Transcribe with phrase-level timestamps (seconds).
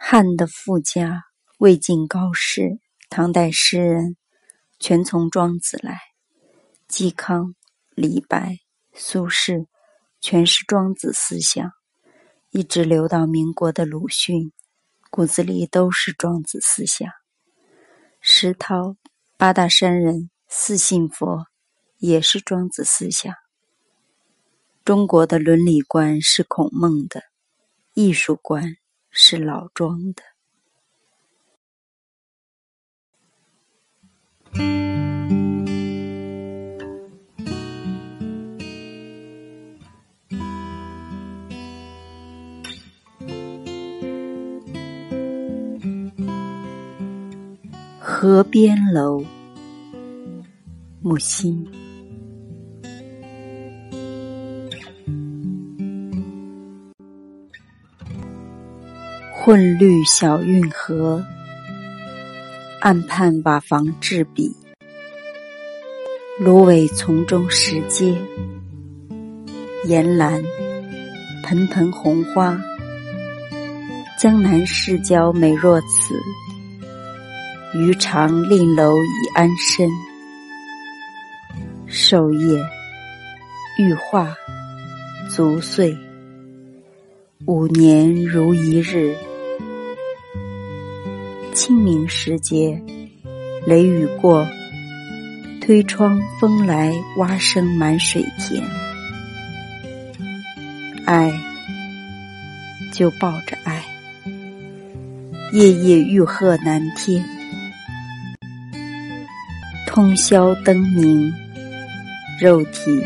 [0.00, 1.24] 汉的富家
[1.58, 2.78] 魏晋高士，
[3.10, 4.16] 唐代诗人
[4.78, 5.98] 全从庄子来。
[6.88, 7.56] 嵇康、
[7.90, 8.58] 李白、
[8.94, 9.66] 苏轼，
[10.20, 11.72] 全是庄子思想，
[12.50, 14.52] 一直流到民国的鲁迅，
[15.10, 17.10] 骨子里都是庄子思想。
[18.20, 18.96] 石涛、
[19.36, 21.44] 八大山人四信佛，
[21.98, 23.34] 也是庄子思想。
[24.84, 27.24] 中国的伦理观是孔孟的，
[27.94, 28.76] 艺术观。
[29.10, 30.22] 是老庄的。
[48.00, 49.24] 河边楼，
[51.00, 51.77] 木心。
[59.48, 61.24] 混绿小运河，
[62.82, 64.54] 岸畔瓦房置笔，
[66.38, 68.14] 芦苇丛中石阶，
[69.86, 70.44] 岩兰，
[71.42, 72.60] 盆盆红花。
[74.18, 76.14] 江南市郊美若此，
[77.74, 79.88] 余长令楼已安身。
[81.86, 82.62] 寿夜，
[83.78, 84.36] 玉化，
[85.34, 85.96] 足岁，
[87.46, 89.16] 五年如一日。
[91.54, 92.80] 清明时节，
[93.66, 94.46] 雷雨过，
[95.60, 98.62] 推窗风来，蛙声满水田。
[101.04, 101.32] 爱，
[102.92, 103.84] 就抱着爱，
[105.52, 107.24] 夜夜欲壑难天，
[109.86, 111.32] 通宵灯明，
[112.40, 113.02] 肉体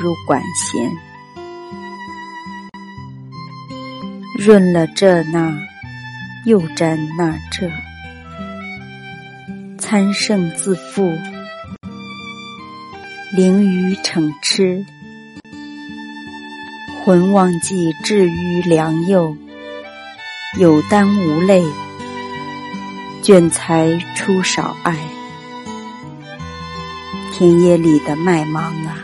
[0.00, 0.90] 如管弦，
[4.38, 5.71] 润了这那。
[6.44, 7.70] 又沾那这，
[9.78, 11.16] 参圣自负，
[13.36, 14.84] 灵鱼逞痴，
[17.04, 19.36] 魂忘记至于良佑，
[20.58, 21.62] 有丹无泪，
[23.22, 24.98] 卷才出少爱。
[27.32, 28.98] 田野里的麦芒啊，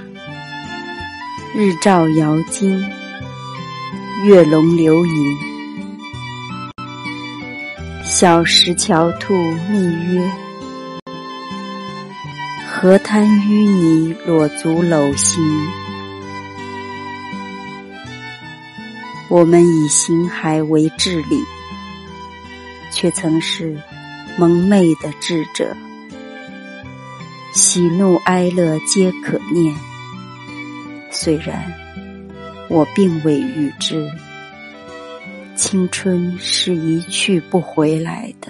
[1.54, 2.84] 日照摇金，
[4.24, 5.47] 月笼流萤。
[8.10, 9.34] 小石桥兔
[9.70, 10.32] 密约，
[12.66, 15.44] 河滩淤泥裸足搂行。
[19.28, 21.38] 我们以形骸为智理，
[22.91, 23.78] 却曾是
[24.38, 25.76] 蒙昧的智者。
[27.52, 29.76] 喜怒哀乐皆可念，
[31.10, 31.62] 虽然
[32.70, 34.10] 我并未预知。
[35.58, 38.48] 青春是一去不回来的。